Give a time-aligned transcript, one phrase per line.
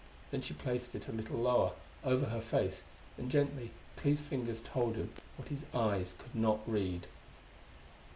[0.31, 2.81] Then she placed it a little lower, over her face;
[3.19, 7.05] and gently Clee's fingers told him what his eyes could not read.